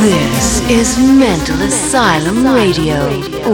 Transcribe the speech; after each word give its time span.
This 0.00 0.62
is 0.70 0.98
Mental 0.98 1.60
Asylum 1.60 2.46
Radio 2.54 3.06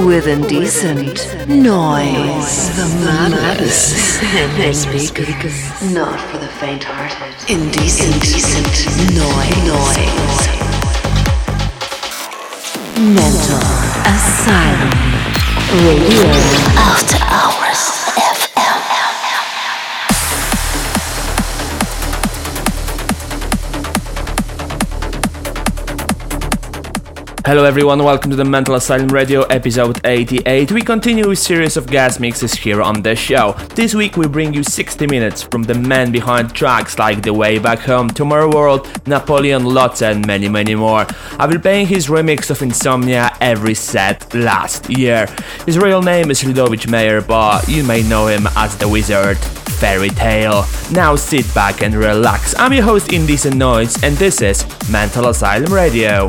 with 0.07 0.29
indecent 0.29 1.27
noise. 1.49 2.71
The 2.77 2.87
maddest 3.05 4.23
in 4.23 4.73
speakers. 4.73 5.93
Not 5.93 6.21
for 6.31 6.39
the 6.39 6.47
faint-hearted. 6.47 7.51
Indecent, 7.51 8.15
indecent 8.15 8.87
noise. 9.67 10.47
Mental 12.97 13.59
Asylum 14.07 14.95
Radio. 15.83 16.31
After 16.79 17.19
Hours. 17.25 17.96
Hello 27.47 27.63
everyone, 27.63 28.03
welcome 28.03 28.29
to 28.33 28.37
the 28.37 28.45
Mental 28.45 28.75
Asylum 28.75 29.07
Radio 29.07 29.43
episode 29.43 30.01
88. 30.05 30.73
We 30.73 30.83
continue 30.83 31.31
a 31.31 31.37
series 31.37 31.77
of 31.77 31.87
guest 31.87 32.19
mixes 32.19 32.53
here 32.53 32.83
on 32.83 33.03
the 33.03 33.15
show. 33.15 33.53
This 33.77 33.95
week 33.95 34.17
we 34.17 34.27
bring 34.27 34.53
you 34.53 34.65
60 34.65 35.07
minutes 35.07 35.45
from 35.45 35.63
the 35.63 35.75
man 35.75 36.11
behind 36.11 36.53
tracks 36.53 36.99
like 36.99 37.23
The 37.23 37.33
Way 37.33 37.61
Back 37.61 37.79
Home, 37.83 38.11
Tomorrow 38.11 38.53
World, 38.53 38.89
Napoleon 39.07 39.65
Lotte 39.65 40.03
and 40.03 40.27
many 40.27 40.49
many 40.49 40.75
more. 40.75 41.07
I 41.39 41.47
will 41.47 41.61
playing 41.61 41.87
his 41.87 42.09
remix 42.09 42.51
of 42.51 42.63
Insomnia 42.63 43.31
every 43.41 43.75
set 43.75 44.35
last 44.35 44.91
year. 44.91 45.29
His 45.67 45.79
real 45.79 46.03
name 46.03 46.33
is 46.33 46.43
Ludovic 46.43 46.91
Meyer, 46.91 47.21
but 47.21 47.69
you 47.69 47.85
may 47.85 48.03
know 48.03 48.27
him 48.27 48.49
as 48.57 48.77
The 48.77 48.89
Wizard. 48.89 49.39
Fairy 49.79 50.09
Tale. 50.09 50.65
Now 50.91 51.15
sit 51.15 51.47
back 51.55 51.83
and 51.83 51.95
relax. 51.95 52.57
I'm 52.59 52.73
your 52.73 52.83
host 52.83 53.13
Indecent 53.13 53.55
Noise 53.55 54.03
and 54.03 54.17
this 54.17 54.43
is 54.43 54.67
Mental 54.91 55.29
Asylum 55.29 55.73
Radio. 55.73 56.29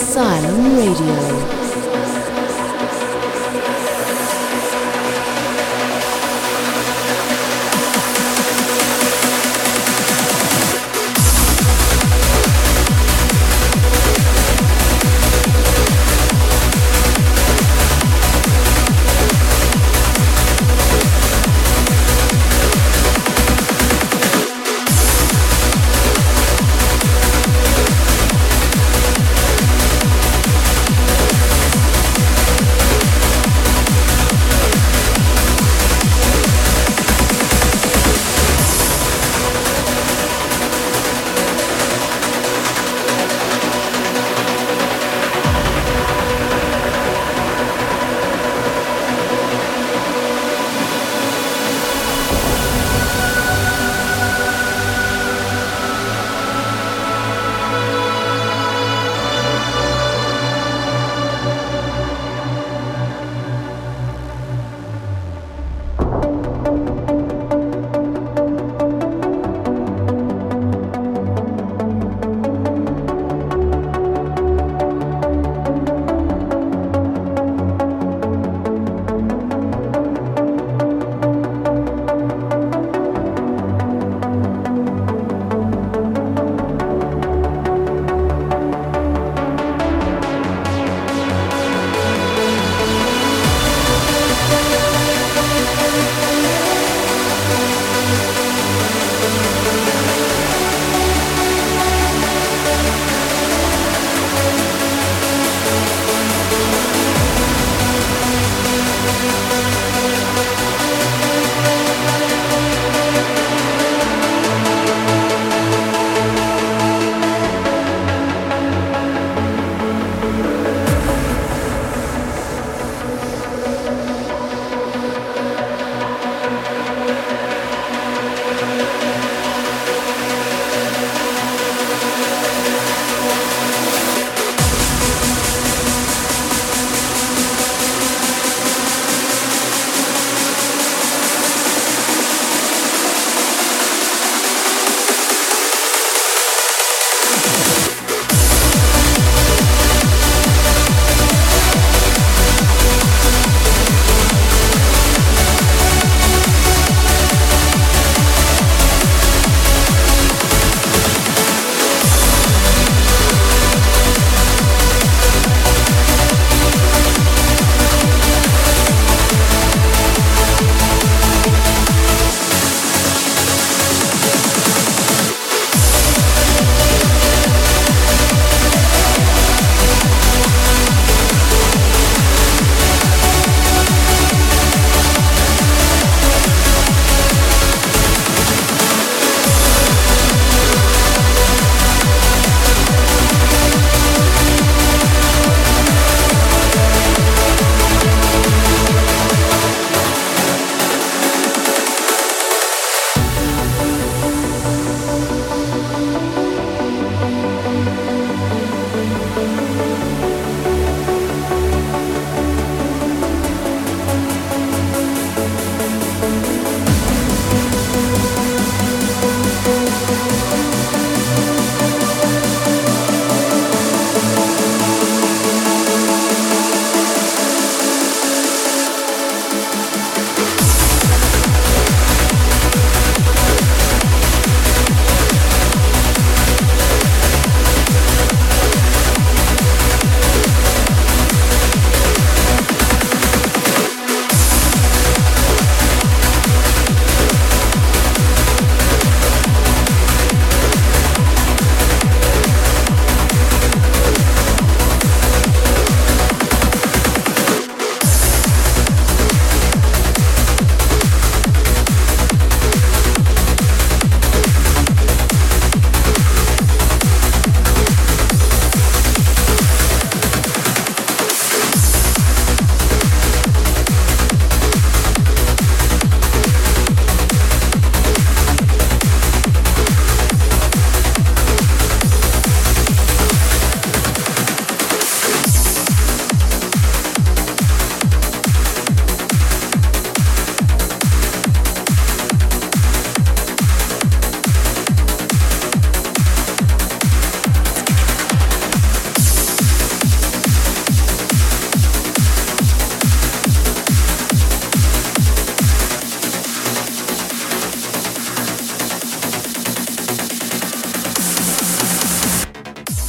Asylum 0.00 0.76
Radio. 0.76 1.27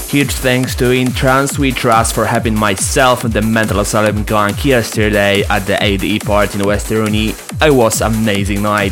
Huge 0.10 0.32
thanks 0.32 0.74
to 0.78 0.90
In 0.90 1.12
Trance 1.12 1.60
We 1.60 1.72
Trust 1.72 2.16
for 2.16 2.26
having 2.26 2.58
myself 2.58 3.26
and 3.26 3.32
the 3.32 3.44
Mental 3.44 3.80
Asylum 3.80 4.24
gang 4.24 4.56
yesterday 4.64 5.44
at 5.44 5.68
the 5.68 5.78
ADE 5.84 6.26
party 6.26 6.58
in 6.58 6.66
Westerunie. 6.66 7.36
It 7.64 7.72
was 7.72 8.02
an 8.02 8.16
amazing 8.16 8.64
night. 8.64 8.92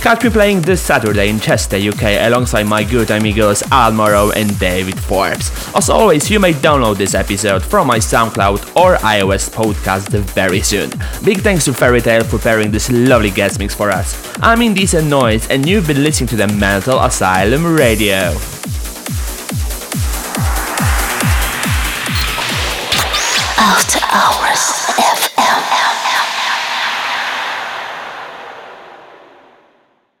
Catch 0.00 0.24
me 0.24 0.30
playing 0.30 0.62
this 0.62 0.82
Saturday 0.82 1.28
in 1.28 1.38
Chester, 1.38 1.76
UK 1.76 2.26
alongside 2.26 2.64
my 2.64 2.82
good 2.82 3.12
amigos 3.12 3.62
Al 3.70 3.92
Morrow 3.92 4.32
and 4.32 4.58
David 4.58 4.98
Forbes. 4.98 5.52
As 5.72 5.88
always, 5.88 6.28
you 6.28 6.40
may 6.40 6.52
download 6.52 6.96
this 6.96 7.14
episode 7.14 7.62
from 7.62 7.86
my 7.86 7.98
SoundCloud 7.98 8.74
or 8.74 8.96
iOS 8.96 9.48
podcast 9.48 10.08
very 10.34 10.62
soon. 10.62 10.90
Big 11.24 11.42
thanks 11.42 11.66
to 11.66 11.74
Fairy 11.74 12.00
Tale 12.00 12.24
for 12.24 12.38
preparing 12.38 12.72
this 12.72 12.90
lovely 12.90 13.30
guest 13.30 13.60
mix 13.60 13.72
for 13.72 13.88
us. 13.92 14.16
I'm 14.42 14.62
Indecent 14.62 15.06
Noise 15.06 15.48
and 15.48 15.64
you've 15.64 15.86
been 15.86 16.02
listening 16.02 16.26
to 16.30 16.36
the 16.36 16.48
Mental 16.48 16.98
Asylum 16.98 17.64
Radio. 17.64 18.36